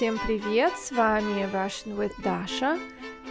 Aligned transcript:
Всем 0.00 0.16
привет, 0.26 0.72
с 0.78 0.92
вами 0.92 1.42
Russian 1.52 1.94
with 1.94 2.14
Dasha, 2.24 2.80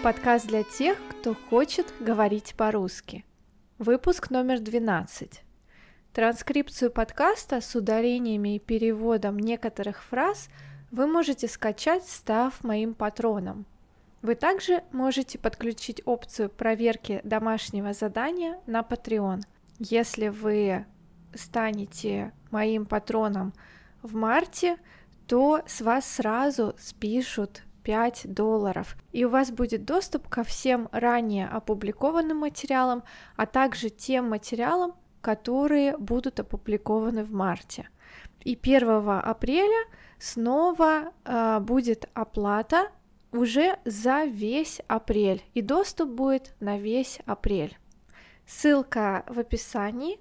подкаст 0.04 0.46
для 0.46 0.62
тех, 0.62 1.00
кто 1.10 1.34
хочет 1.34 1.92
говорить 2.00 2.54
по-русски. 2.56 3.26
Выпуск 3.80 4.30
номер 4.30 4.60
12. 4.60 5.42
Транскрипцию 6.14 6.92
подкаста 6.92 7.60
с 7.62 7.74
ударениями 7.74 8.56
и 8.56 8.60
переводом 8.60 9.40
некоторых 9.40 10.04
фраз 10.04 10.48
вы 10.92 11.08
можете 11.08 11.48
скачать, 11.48 12.08
став 12.08 12.64
моим 12.64 12.94
патроном. 12.94 13.66
Вы 14.22 14.36
также 14.36 14.84
можете 14.92 15.40
подключить 15.40 16.04
опцию 16.06 16.52
проверки 16.52 17.20
домашнего 17.24 17.94
задания 17.94 18.60
на 18.68 18.82
Patreon. 18.82 19.42
Если 19.80 20.28
вы 20.28 20.86
станете 21.34 22.32
моим 22.52 22.86
патроном 22.86 23.56
в 24.04 24.14
марте, 24.14 24.78
то 25.30 25.62
с 25.68 25.82
вас 25.82 26.06
сразу 26.06 26.74
спишут 26.80 27.62
5 27.84 28.34
долларов, 28.34 28.98
и 29.12 29.26
у 29.26 29.30
вас 29.30 29.52
будет 29.52 29.86
доступ 29.86 30.28
ко 30.28 30.44
всем 30.44 30.90
ранее 30.92 31.48
опубликованным 31.48 32.38
материалам, 32.38 33.04
а 33.36 33.46
также 33.46 33.92
тем 33.92 34.28
материалам, 34.28 34.96
которые 35.22 35.96
будут 35.98 36.40
опубликованы 36.40 37.24
в 37.24 37.32
марте. 37.32 37.90
И 38.44 38.58
1 38.60 38.90
апреля 39.24 39.86
снова 40.18 41.14
э, 41.24 41.60
будет 41.60 42.10
оплата 42.16 42.88
уже 43.32 43.78
за 43.86 44.24
весь 44.24 44.82
апрель, 44.88 45.44
и 45.54 45.62
доступ 45.62 46.10
будет 46.10 46.56
на 46.60 46.80
весь 46.80 47.20
апрель. 47.28 47.78
Ссылка 48.48 49.24
в 49.28 49.38
описании. 49.38 50.20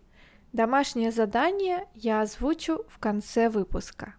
Домашнее 0.52 1.12
задание 1.12 1.86
я 1.94 2.20
озвучу 2.20 2.84
в 2.88 2.98
конце 2.98 3.48
выпуска. 3.48 4.14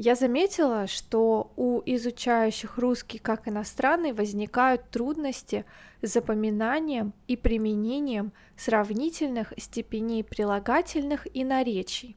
Я 0.00 0.14
заметила, 0.14 0.86
что 0.86 1.50
у 1.56 1.82
изучающих 1.84 2.78
русский 2.78 3.18
как 3.18 3.48
иностранный 3.48 4.12
возникают 4.12 4.88
трудности 4.90 5.64
с 6.02 6.12
запоминанием 6.12 7.12
и 7.26 7.36
применением 7.36 8.32
сравнительных 8.56 9.52
степеней 9.56 10.22
прилагательных 10.22 11.26
и 11.34 11.42
наречий. 11.42 12.16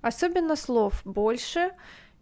Особенно 0.00 0.54
слов 0.54 1.02
больше, 1.04 1.72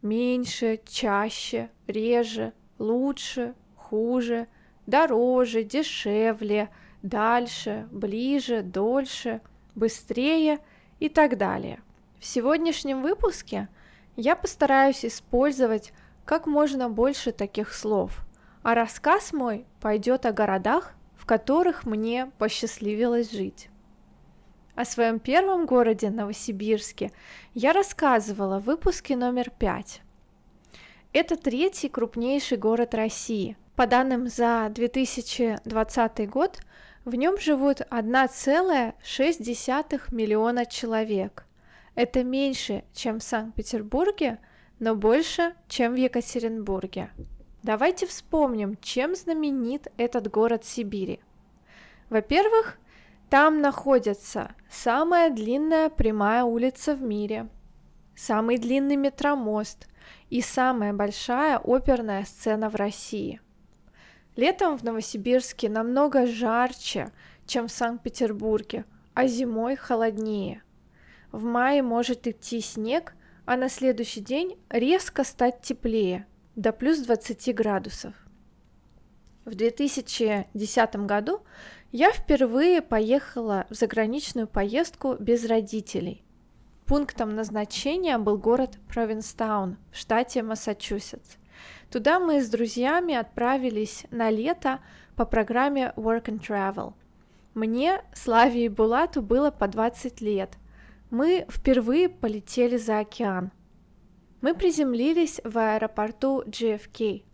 меньше, 0.00 0.80
чаще, 0.89 1.69
реже, 1.86 2.55
лучше, 2.78 3.55
хуже, 3.77 4.48
дороже, 4.86 5.62
дешевле, 5.62 6.70
дальше, 7.02 7.86
ближе, 7.92 8.62
дольше, 8.62 9.42
быстрее 9.74 10.58
и 11.00 11.11
так 11.11 11.36
далее. 11.36 11.83
В 12.19 12.24
сегодняшнем 12.24 13.02
выпуске– 13.02 13.69
я 14.17 14.34
постараюсь 14.34 15.05
использовать 15.05 15.92
как 16.25 16.47
можно 16.47 16.89
больше 16.89 17.33
таких 17.33 17.72
слов, 17.72 18.25
а 18.62 18.75
рассказ 18.75 19.33
мой 19.33 19.67
пойдет 19.81 20.27
о 20.27 20.33
городах, 20.33 20.95
в 21.17 21.27
которых 21.27 21.84
мне 21.84 22.31
посчастливилось 22.39 23.31
жить. 23.31 23.69
О 24.75 24.84
своем 24.84 25.20
первом 25.20 25.67
городе 25.67 26.11
Новосибирске 26.11 27.12
я 27.55 27.73
рассказывала 27.73 28.58
в 28.58 28.64
выпуске 28.64 29.17
номер 29.17 29.50
пять. 29.50 30.03
Это 31.12 31.36
третий 31.36 31.89
крупнейший 31.89 32.58
город 32.58 32.95
России. 32.95 33.56
По 33.75 33.86
данным 33.86 34.28
за 34.28 34.69
2020 34.70 36.28
год, 36.28 36.61
в 37.06 37.14
нем 37.14 37.39
живут 37.39 37.80
1,6 37.80 40.01
миллиона 40.11 40.67
человек. 40.67 41.45
Это 41.97 42.22
меньше, 42.22 42.84
чем 42.92 43.18
в 43.18 43.23
Санкт-Петербурге, 43.23 44.39
но 44.79 44.95
больше, 44.95 45.55
чем 45.67 45.95
в 45.95 45.96
Екатеринбурге. 45.96 47.11
Давайте 47.62 48.07
вспомним, 48.07 48.77
чем 48.83 49.17
знаменит 49.17 49.89
этот 49.96 50.30
город 50.30 50.64
Сибири. 50.67 51.20
Во-первых, 52.11 52.77
там 53.30 53.62
находится 53.62 54.55
самая 54.70 55.30
длинная 55.30 55.89
прямая 55.89 56.45
улица 56.45 56.95
в 56.95 57.02
мире, 57.02 57.48
самый 58.14 58.58
длинный 58.58 58.96
метромост 58.96 59.89
и 60.28 60.42
самая 60.42 60.92
большая 60.92 61.58
оперная 61.58 62.24
сцена 62.24 62.68
в 62.68 62.77
России. 62.77 63.40
Летом 64.36 64.77
в 64.77 64.83
Новосибирске 64.83 65.70
намного 65.70 66.27
жарче, 66.27 67.11
чем 67.46 67.68
в 67.68 67.73
Санкт-Петербурге, 67.73 68.84
а 69.14 69.27
зимой 69.27 69.77
холоднее. 69.77 70.63
В 71.36 71.45
мае 71.45 71.83
может 71.83 72.27
идти 72.27 72.63
снег, 72.63 73.13
а 73.45 73.58
на 73.58 73.69
следующий 73.69 74.23
день 74.23 74.58
резко 74.70 75.23
стать 75.23 75.61
теплее, 75.61 76.27
до 76.55 76.73
плюс 76.73 77.01
20 77.01 77.55
градусов. 77.55 78.14
В 79.45 79.55
2010 79.55 80.96
году 81.05 81.42
я 81.92 82.11
впервые 82.11 82.80
поехала 82.80 83.67
в 83.69 83.75
заграничную 83.75 84.48
поездку 84.48 85.17
без 85.19 85.45
родителей. 85.45 86.25
Пунктом 86.86 87.35
назначения 87.35 88.17
был 88.17 88.39
город 88.39 88.79
Провинстаун 88.89 89.77
в 89.92 89.98
штате 89.98 90.42
Массачусетс. 90.42 91.36
Туда 91.91 92.19
мы 92.19 92.42
с 92.42 92.48
друзьями 92.48 93.14
отправились 93.14 94.07
на 94.11 94.30
лето 94.30 94.80
по 95.17 95.27
программе 95.27 95.92
Work 95.96 96.29
and 96.29 96.41
Travel. 96.41 96.95
Мне, 97.52 98.01
Славе 98.14 98.64
и 98.64 98.69
Булату 98.70 99.20
было 99.20 99.51
по 99.51 99.69
20 99.69 100.23
лет– 100.23 100.55
мы 101.11 101.46
впервые 101.48 102.08
полетели 102.08 102.77
за 102.77 102.98
океан. 102.98 103.52
Мы 104.40 104.55
приземлились 104.55 105.40
в 105.44 105.56
аэропорту 105.56 106.42
JFK. 106.42 107.24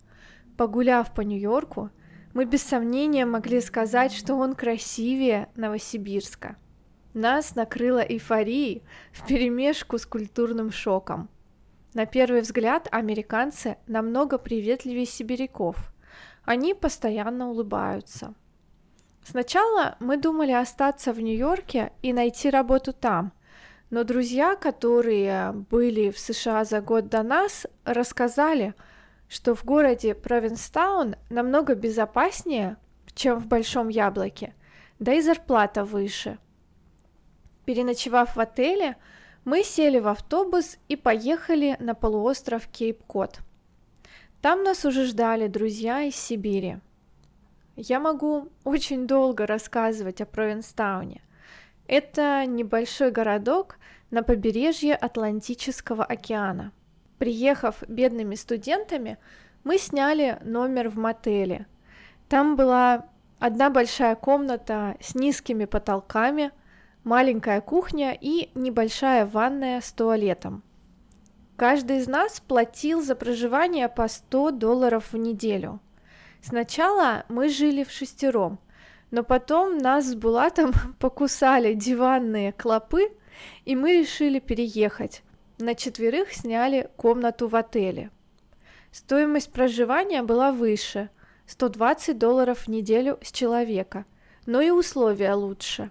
Погуляв 0.56 1.14
по 1.14 1.22
Нью-Йорку, 1.22 1.90
мы 2.34 2.44
без 2.44 2.62
сомнения 2.62 3.24
могли 3.26 3.60
сказать, 3.60 4.12
что 4.12 4.34
он 4.34 4.54
красивее 4.54 5.48
Новосибирска. 5.56 6.56
Нас 7.14 7.54
накрыло 7.54 8.00
эйфорией 8.00 8.82
вперемешку 9.12 9.98
с 9.98 10.06
культурным 10.06 10.70
шоком. 10.70 11.28
На 11.94 12.06
первый 12.06 12.40
взгляд 12.40 12.88
американцы 12.90 13.76
намного 13.86 14.38
приветливее 14.38 15.04
сибиряков. 15.04 15.92
Они 16.44 16.74
постоянно 16.74 17.50
улыбаются. 17.50 18.34
Сначала 19.24 19.96
мы 20.00 20.16
думали 20.16 20.52
остаться 20.52 21.12
в 21.12 21.20
Нью-Йорке 21.20 21.92
и 22.02 22.12
найти 22.12 22.50
работу 22.50 22.92
там– 22.92 23.32
но 23.92 24.04
друзья, 24.04 24.56
которые 24.56 25.52
были 25.52 26.08
в 26.08 26.18
США 26.18 26.64
за 26.64 26.80
год 26.80 27.10
до 27.10 27.22
нас, 27.22 27.66
рассказали, 27.84 28.74
что 29.28 29.54
в 29.54 29.66
городе 29.66 30.14
Провинстаун 30.14 31.16
намного 31.28 31.74
безопаснее, 31.74 32.78
чем 33.14 33.38
в 33.38 33.46
Большом 33.46 33.90
Яблоке, 33.90 34.54
да 34.98 35.12
и 35.12 35.20
зарплата 35.20 35.84
выше. 35.84 36.38
Переночевав 37.66 38.34
в 38.34 38.40
отеле, 38.40 38.96
мы 39.44 39.62
сели 39.62 39.98
в 39.98 40.08
автобус 40.08 40.78
и 40.88 40.96
поехали 40.96 41.76
на 41.78 41.94
полуостров 41.94 42.68
Кейп-Кот. 42.68 43.40
Там 44.40 44.64
нас 44.64 44.86
уже 44.86 45.04
ждали 45.04 45.48
друзья 45.48 46.00
из 46.00 46.16
Сибири. 46.16 46.78
Я 47.76 48.00
могу 48.00 48.48
очень 48.64 49.06
долго 49.06 49.46
рассказывать 49.46 50.22
о 50.22 50.26
Провинстауне– 50.26 51.20
это 51.92 52.46
небольшой 52.46 53.10
городок 53.10 53.76
на 54.10 54.22
побережье 54.22 54.94
Атлантического 54.94 56.02
океана. 56.02 56.72
Приехав 57.18 57.82
бедными 57.86 58.34
студентами, 58.34 59.18
мы 59.62 59.76
сняли 59.76 60.38
номер 60.42 60.88
в 60.88 60.96
мотеле. 60.96 61.66
Там 62.30 62.56
была 62.56 63.04
одна 63.38 63.68
большая 63.68 64.14
комната 64.14 64.96
с 65.02 65.14
низкими 65.14 65.66
потолками, 65.66 66.50
маленькая 67.04 67.60
кухня 67.60 68.16
и 68.18 68.50
небольшая 68.54 69.26
ванная 69.26 69.82
с 69.82 69.92
туалетом. 69.92 70.62
Каждый 71.56 71.98
из 71.98 72.08
нас 72.08 72.40
платил 72.40 73.02
за 73.02 73.14
проживание 73.14 73.90
по 73.90 74.08
100 74.08 74.52
долларов 74.52 75.12
в 75.12 75.18
неделю. 75.18 75.78
Сначала 76.40 77.26
мы 77.28 77.50
жили 77.50 77.84
в 77.84 77.90
шестером– 77.90 78.60
но 79.12 79.22
потом 79.22 79.78
нас 79.78 80.06
с 80.06 80.14
Булатом 80.16 80.72
покусали 80.98 81.74
диванные 81.74 82.50
клопы, 82.50 83.12
и 83.64 83.76
мы 83.76 84.00
решили 84.00 84.40
переехать. 84.40 85.22
На 85.58 85.76
четверых 85.76 86.32
сняли 86.32 86.90
комнату 86.96 87.46
в 87.46 87.54
отеле. 87.54 88.10
Стоимость 88.90 89.52
проживания 89.52 90.24
была 90.24 90.50
выше– 90.50 91.08
120 91.46 92.18
долларов 92.18 92.60
в 92.60 92.68
неделю 92.68 93.18
с 93.22 93.30
человека, 93.30 94.06
но 94.46 94.60
и 94.60 94.70
условия 94.70 95.34
лучше. 95.34 95.90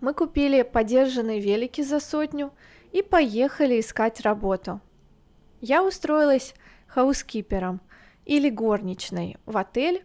Мы 0.00 0.14
купили 0.14 0.62
подержанные 0.62 1.40
велики 1.40 1.82
за 1.82 2.00
сотню 2.00 2.52
и 2.92 3.02
поехали 3.02 3.80
искать 3.80 4.20
работу. 4.20 4.80
Я 5.60 5.84
устроилась 5.84 6.54
хаускипером 6.86 7.80
или 8.24 8.50
горничной 8.50 9.36
в 9.46 9.56
отель, 9.56 10.04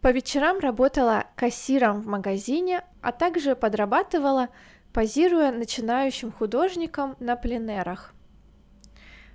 по 0.00 0.12
вечерам 0.12 0.58
работала 0.58 1.24
кассиром 1.34 2.00
в 2.00 2.06
магазине, 2.06 2.84
а 3.02 3.12
также 3.12 3.56
подрабатывала, 3.56 4.48
позируя 4.92 5.50
начинающим 5.50 6.30
художникам 6.30 7.16
на 7.18 7.36
пленерах. 7.36 8.14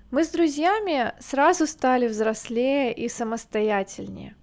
Мы 0.09 0.23
с 0.23 0.29
друзьями 0.29 1.13
сразу 1.19 1.65
стали 1.67 2.07
взрослее 2.07 2.93
и 2.93 3.09
самостоятельнее. 3.09 4.35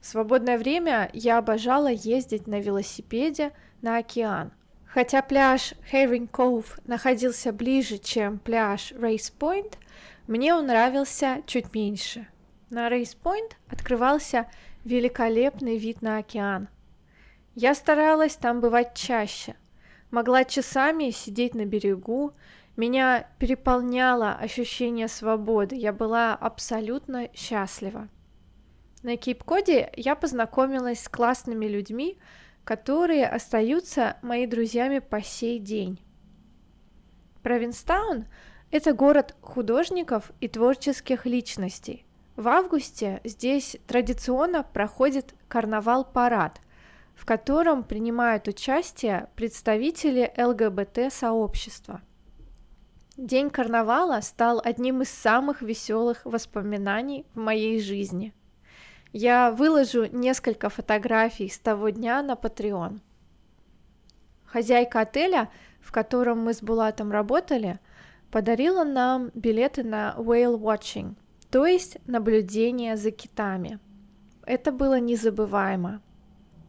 В 0.00 0.06
свободное 0.06 0.56
время 0.56 1.10
я 1.12 1.38
обожала 1.38 1.88
ездить 1.90 2.46
на 2.46 2.60
велосипеде 2.60 3.52
на 3.82 3.98
океан. 3.98 4.52
Хотя 4.86 5.20
пляж 5.20 5.74
Herring 5.92 6.30
Cove 6.30 6.80
находился 6.86 7.52
ближе, 7.52 7.98
чем 7.98 8.38
пляж 8.38 8.92
Race 8.92 9.32
Point, 9.36 9.74
мне 10.26 10.54
он 10.54 10.66
нравился 10.66 11.42
чуть 11.46 11.74
меньше. 11.74 12.28
На 12.70 12.88
Race 12.88 13.16
Point 13.20 13.52
открывался 13.68 14.46
великолепный 14.86 15.78
вид 15.78 16.00
на 16.00 16.18
океан. 16.18 16.68
Я 17.54 17.74
старалась 17.74 18.36
там 18.36 18.60
бывать 18.60 18.94
чаще. 18.94 19.56
Могла 20.12 20.44
часами 20.44 21.10
сидеть 21.10 21.54
на 21.54 21.66
берегу, 21.66 22.34
меня 22.76 23.28
переполняло 23.38 24.34
ощущение 24.34 25.08
свободы, 25.08 25.74
я 25.74 25.92
была 25.92 26.34
абсолютно 26.34 27.28
счастлива. 27.34 28.08
На 29.02 29.16
Кейп-Коде 29.16 29.90
я 29.96 30.14
познакомилась 30.14 31.02
с 31.02 31.08
классными 31.08 31.66
людьми, 31.66 32.18
которые 32.62 33.26
остаются 33.26 34.18
моими 34.22 34.46
друзьями 34.46 35.00
по 35.00 35.20
сей 35.20 35.58
день. 35.58 36.00
Провинстаун– 37.42 38.26
это 38.70 38.92
город 38.92 39.34
художников 39.40 40.30
и 40.40 40.46
творческих 40.46 41.26
личностей. 41.26 42.05
В 42.36 42.48
августе 42.48 43.20
здесь 43.24 43.76
традиционно 43.86 44.62
проходит 44.62 45.34
карнавал-парад, 45.48 46.60
в 47.14 47.24
котором 47.24 47.82
принимают 47.82 48.46
участие 48.46 49.28
представители 49.34 50.32
ЛГБТ-сообщества– 50.36 52.02
День 53.16 53.48
карнавала 53.48 54.20
стал 54.20 54.60
одним 54.62 55.00
из 55.00 55.08
самых 55.08 55.62
веселых 55.62 56.20
воспоминаний 56.26 57.24
в 57.34 57.38
моей 57.38 57.80
жизни. 57.80 58.34
Я 59.10 59.50
выложу 59.52 60.04
несколько 60.04 60.68
фотографий 60.68 61.48
с 61.48 61.58
того 61.58 61.88
дня 61.88 62.20
на 62.22 62.32
Patreon. 62.32 63.00
Хозяйка 64.44 65.00
отеля, 65.00 65.48
в 65.80 65.92
котором 65.92 66.40
мы 66.44 66.52
с 66.52 66.62
Булатом 66.62 67.10
работали, 67.10 67.80
подарила 68.30 68.84
нам 68.84 69.30
билеты 69.32 69.82
на 69.82 70.14
whale 70.18 70.58
watching, 70.58 71.14
то 71.50 71.66
есть 71.66 71.98
наблюдение 72.06 72.96
за 72.96 73.10
китами. 73.10 73.78
Это 74.44 74.72
было 74.72 75.00
незабываемо. 75.00 76.00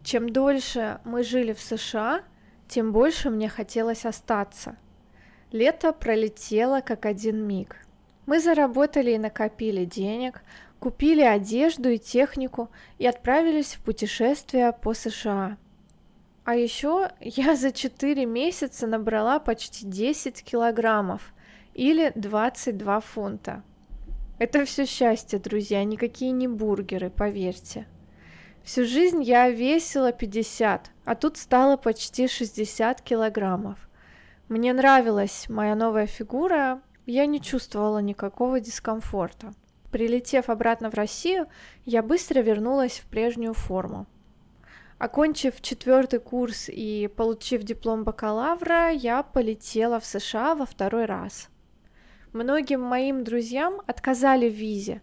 Чем 0.04 0.30
дольше 0.30 1.00
мы 1.04 1.24
жили 1.24 1.54
в 1.54 1.60
США, 1.60 2.22
тем 2.68 2.92
больше 2.92 3.30
мне 3.30 3.50
хотелось 3.50 4.06
остаться– 4.06 4.78
Лето 5.52 5.94
пролетело 5.94 6.82
как 6.82 7.06
один 7.06 7.48
миг. 7.48 7.78
Мы 8.26 8.42
заработали 8.42 9.12
и 9.12 9.18
накопили 9.18 9.86
денег, 9.86 10.44
купили 10.80 11.22
одежду 11.22 11.90
и 11.90 11.98
технику 11.98 12.70
и 12.98 13.08
отправились 13.08 13.76
в 13.76 13.82
путешествие 13.82 14.74
по 14.74 14.94
США. 14.94 15.58
А 16.44 16.56
еще 16.56 17.12
я 17.22 17.56
за 17.56 17.72
4 17.72 18.26
месяца 18.26 18.88
набрала 18.88 19.40
почти 19.40 19.86
10 19.86 20.44
килограммов 20.44 21.34
или 21.74 22.12
22 22.16 23.00
фунта. 23.00 23.64
Это 24.40 24.66
все 24.66 24.86
счастье, 24.86 25.40
друзья, 25.40 25.84
никакие 25.84 26.32
не 26.32 26.48
бургеры, 26.48 27.10
поверьте. 27.10 27.88
Всю 28.64 28.86
жизнь 28.86 29.24
я 29.24 29.50
весила 29.50 30.12
50, 30.12 30.92
а 31.06 31.16
тут 31.16 31.38
стало 31.38 31.76
почти 31.76 32.28
60 32.28 33.02
килограммов. 33.02 33.90
Мне 34.48 34.74
нравилась 34.74 35.48
моя 35.50 35.74
новая 35.74 36.06
фигура, 36.06 36.82
я 37.08 37.26
не 37.26 37.42
чувствовала 37.42 37.98
никакого 37.98 38.60
дискомфорта. 38.60 39.54
Прилетев 39.92 40.50
обратно 40.50 40.92
в 40.92 40.94
Россию, 40.94 41.48
я 41.86 42.04
быстро 42.04 42.42
вернулась 42.42 43.00
в 43.00 43.08
прежнюю 43.08 43.56
форму. 43.56 44.06
Окончив 45.00 45.60
четвертый 45.62 46.20
курс 46.20 46.70
и 46.70 47.08
получив 47.08 47.64
диплом 47.64 48.04
бакалавра, 48.04 48.92
я 48.92 49.24
полетела 49.24 50.00
в 50.00 50.06
США 50.06 50.54
во 50.54 50.66
второй 50.68 51.06
раз. 51.06 51.50
Многим 52.34 52.82
моим 52.82 53.24
друзьям 53.24 53.82
отказали 53.88 54.50
в 54.50 54.54
визе, 54.54 55.02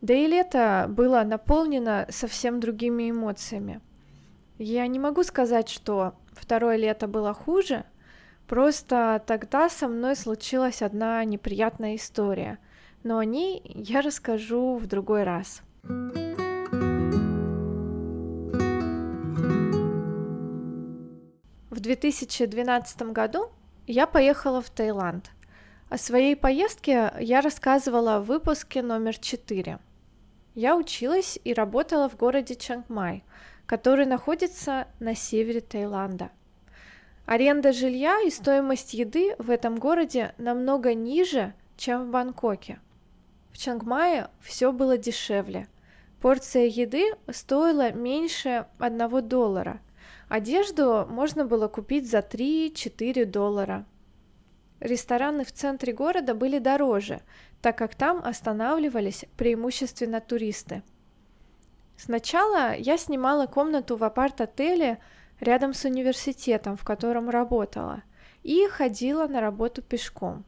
да 0.00 0.14
и 0.14 0.26
лето 0.26 0.86
было 0.88 1.22
наполнено 1.22 2.06
совсем 2.10 2.60
другими 2.60 3.10
эмоциями. 3.10 3.80
Я 4.58 4.86
не 4.86 4.98
могу 4.98 5.22
сказать, 5.22 5.68
что 5.68 6.14
второе 6.32 6.76
лето 6.76 7.06
было 7.08 7.32
хуже– 7.34 7.84
Просто 8.46 9.22
тогда 9.26 9.68
со 9.68 9.88
мной 9.88 10.14
случилась 10.14 10.80
одна 10.80 11.24
неприятная 11.24 11.96
история, 11.96 12.58
но 13.02 13.18
о 13.18 13.24
ней 13.24 13.60
я 13.64 14.02
расскажу 14.02 14.76
в 14.76 14.86
другой 14.86 15.24
раз. 15.24 15.62
В 21.70 21.80
2012 21.80 23.02
году 23.12 23.50
я 23.88 24.06
поехала 24.06 24.62
в 24.62 24.70
Таиланд. 24.70 25.32
О 25.88 25.98
своей 25.98 26.36
поездке 26.36 27.12
я 27.20 27.40
рассказывала 27.40 28.20
в 28.20 28.26
выпуске 28.26 28.82
номер 28.82 29.16
4. 29.18 29.78
Я 30.54 30.76
училась 30.76 31.38
и 31.44 31.52
работала 31.52 32.08
в 32.08 32.16
городе 32.16 32.54
Чангмай, 32.54 33.24
который 33.66 34.06
находится 34.06 34.88
на 35.00 35.14
севере 35.14 35.60
Таиланда– 35.60 36.30
Аренда 37.26 37.72
жилья 37.72 38.20
и 38.20 38.30
стоимость 38.30 38.94
еды 38.94 39.34
в 39.38 39.50
этом 39.50 39.78
городе 39.78 40.32
намного 40.38 40.94
ниже, 40.94 41.54
чем 41.76 42.04
в 42.04 42.10
Бангкоке. 42.10 42.78
В 43.50 43.58
Чангмае 43.58 44.30
все 44.40 44.70
было 44.70 44.96
дешевле. 44.96 45.66
Порция 46.20 46.66
еды 46.66 47.04
стоила 47.28 47.90
меньше 47.90 48.66
1 48.78 49.28
доллара. 49.28 49.80
Одежду 50.28 51.04
можно 51.10 51.44
было 51.44 51.66
купить 51.66 52.08
за 52.08 52.18
3-4 52.18 53.24
доллара. 53.24 53.84
Рестораны 54.80 55.44
в 55.44 55.52
центре 55.52 55.92
города 55.92 56.34
были 56.34 56.58
дороже, 56.58 57.20
так 57.62 57.78
как 57.78 57.94
там 57.94 58.18
останавливались 58.24 59.24
преимущественно 59.36 60.20
туристы. 60.20 60.82
Сначала 61.96 62.74
я 62.76 62.98
снимала 62.98 63.46
комнату 63.46 63.96
в 63.96 64.04
апарт-отеле 64.04 64.98
рядом 65.40 65.72
с 65.72 65.84
университетом, 65.84 66.76
в 66.76 66.84
котором 66.84 67.30
работала, 67.30 68.02
и 68.42 68.66
ходила 68.68 69.26
на 69.26 69.40
работу 69.40 69.82
пешком. 69.82 70.44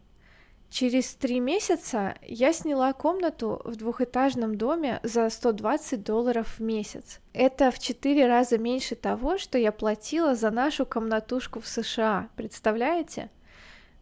Через 0.71 1.15
три 1.15 1.41
месяца 1.41 2.15
я 2.21 2.53
сняла 2.53 2.93
комнату 2.93 3.63
в 3.65 3.77
двухэтажном 3.77 4.57
доме 4.59 5.01
за 5.03 5.31
120 5.31 6.05
долларов 6.05 6.59
в 6.59 6.63
месяц. 6.63 7.21
Это 7.33 7.71
в 7.71 7.79
четыре 7.79 8.27
раза 8.27 8.59
меньше 8.59 8.95
того, 8.95 9.39
что 9.39 9.57
я 9.57 9.73
платила 9.73 10.35
за 10.35 10.51
нашу 10.51 10.85
комнатушку 10.85 11.61
в 11.61 11.67
США, 11.67 12.29
представляете? 12.37 13.31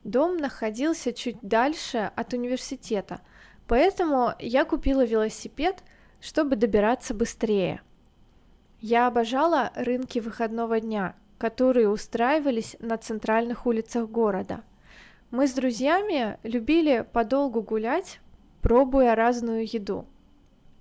Дом 0.07 0.37
находился 0.37 1.13
чуть 1.13 1.39
дальше 1.43 2.13
от 2.15 2.33
университета, 2.33 3.23
поэтому 3.67 4.35
я 4.39 4.65
купила 4.65 5.05
велосипед, 5.05 5.83
чтобы 6.21 6.55
добираться 6.55 7.13
быстрее. 7.13 7.81
Я 8.81 9.09
обожала 9.09 9.73
рынки 9.75 10.21
выходного 10.21 10.79
дня, 10.79 11.17
которые 11.39 11.89
устраивались 11.89 12.77
на 12.79 12.99
центральных 12.99 13.67
улицах 13.67 14.09
города. 14.09 14.63
Мы 15.33 15.49
с 15.49 15.55
друзьями 15.55 16.39
любили 16.45 17.05
подолгу 17.13 17.61
гулять, 17.63 18.21
пробуя 18.63 19.17
разную 19.17 19.67
еду. 19.67 20.07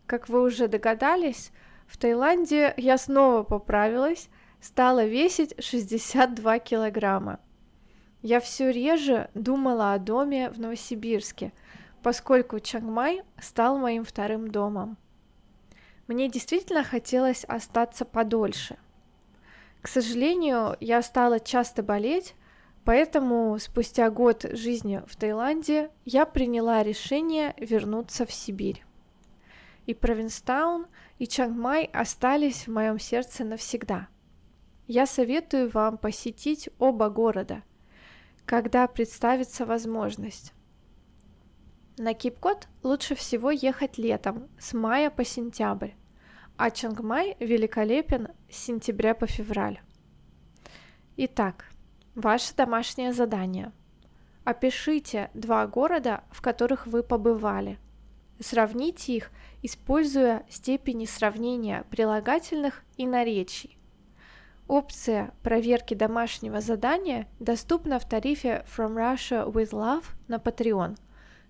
Как 0.06 0.30
вы 0.30 0.44
уже 0.44 0.68
догадались, 0.68 1.52
в 1.88 1.98
Таиланде 1.98 2.76
я 2.78 3.00
снова 3.00 3.42
поправилась, 3.42 4.30
стала 4.62 5.04
весить 5.04 5.56
62 5.58 6.60
килограмма. 6.60 7.40
Я 8.26 8.40
все 8.40 8.72
реже 8.72 9.30
думала 9.36 9.94
о 9.94 10.00
доме 10.00 10.50
в 10.50 10.60
Новосибирске, 10.60 11.54
поскольку 12.02 12.60
Чангмай 12.60 13.22
стал 13.40 13.78
моим 13.78 14.04
вторым 14.04 14.50
домом. 14.50 14.98
Мне 16.08 16.28
действительно 16.28 16.84
хотелось 16.84 17.44
остаться 17.44 18.04
подольше. 18.04 18.78
К 19.80 19.88
сожалению, 19.88 20.76
я 20.80 21.04
стала 21.04 21.40
часто 21.40 21.84
болеть, 21.84 22.34
поэтому 22.84 23.60
спустя 23.60 24.10
год 24.10 24.44
жизни 24.54 25.04
в 25.06 25.16
Таиланде 25.16 25.92
я 26.04 26.26
приняла 26.26 26.82
решение 26.82 27.54
вернуться 27.58 28.26
в 28.26 28.32
Сибирь. 28.32 28.84
И 29.86 29.94
Провинстаун, 29.94 30.88
и 31.20 31.28
Чангмай 31.28 31.92
остались 31.94 32.66
в 32.66 32.72
моем 32.72 32.98
сердце 32.98 33.44
навсегда. 33.44 34.08
Я 34.88 35.06
советую 35.06 35.70
вам 35.70 36.00
посетить 36.00 36.70
оба 36.80 37.12
города, 37.12 37.62
когда 38.46 38.88
представится 38.88 39.66
возможность. 39.66 40.54
На 41.98 42.14
Кипкот 42.14 42.68
лучше 42.84 43.16
всего 43.16 43.52
ехать 43.52 43.98
летом, 43.98 44.50
с 44.60 44.74
мая 44.74 45.10
по 45.10 45.24
сентябрь, 45.24 45.92
а 46.58 46.70
Чангмай 46.70 47.38
великолепен 47.40 48.30
с 48.50 48.58
сентября 48.58 49.16
по 49.16 49.28
февраль. 49.28 49.80
Итак, 51.18 51.72
ваше 52.14 52.54
домашнее 52.54 53.14
задание. 53.14 53.72
Опишите 54.44 55.32
два 55.34 55.66
города, 55.66 56.24
в 56.32 56.42
которых 56.42 56.86
вы 56.86 57.02
побывали. 57.02 57.80
Сравните 58.40 59.16
их, 59.16 59.32
используя 59.64 60.46
степени 60.50 61.06
сравнения 61.06 61.86
прилагательных 61.90 62.84
и 62.98 63.08
наречий. 63.08 63.80
Опция 64.68 65.32
проверки 65.44 65.94
домашнего 65.94 66.60
задания 66.60 67.28
доступна 67.40 68.00
в 68.00 68.10
тарифе 68.10 68.66
From 68.66 68.96
Russia 68.96 69.46
with 69.52 69.72
Love 69.72 70.06
на 70.28 70.38
Patreon. 70.38 70.98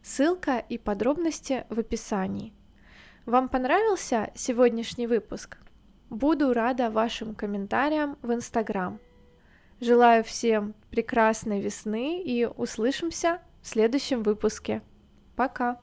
Ссылка 0.03 0.57
и 0.57 0.77
подробности 0.77 1.65
в 1.69 1.79
описании. 1.79 2.53
Вам 3.25 3.47
понравился 3.47 4.31
сегодняшний 4.35 5.07
выпуск? 5.07 5.57
Буду 6.09 6.53
рада 6.53 6.89
вашим 6.89 7.35
комментариям 7.35 8.17
в 8.21 8.33
Инстаграм. 8.33 8.99
Желаю 9.79 10.23
всем 10.23 10.75
прекрасной 10.91 11.61
весны 11.61 12.21
и 12.21 12.45
услышимся 12.45 13.39
в 13.61 13.67
следующем 13.67 14.23
выпуске. 14.23 14.81
Пока! 15.35 15.79